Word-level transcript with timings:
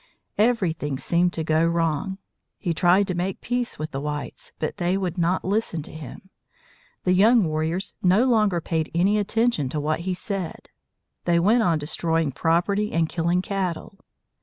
Everything 0.39 0.97
seemed 0.97 1.31
to 1.33 1.43
go 1.43 1.63
wrong. 1.63 2.17
He 2.57 2.73
tried 2.73 3.05
to 3.07 3.13
make 3.13 3.39
peace 3.39 3.77
with 3.77 3.91
the 3.91 4.01
whites, 4.01 4.51
but 4.57 4.77
they 4.77 4.97
would 4.97 5.15
not 5.15 5.45
listen 5.45 5.83
to 5.83 5.91
him. 5.91 6.31
The 7.03 7.13
young 7.13 7.43
warriors 7.45 7.93
no 8.01 8.25
longer 8.25 8.59
paid 8.61 8.89
any 8.95 9.19
attention 9.19 9.69
to 9.69 9.79
what 9.79 9.99
he 9.99 10.15
said. 10.15 10.69
They 11.25 11.37
went 11.39 11.61
on 11.61 11.77
destroying 11.77 12.31
property 12.31 12.91
and 12.91 13.07
killing 13.09 13.43
cattle. 13.43 13.99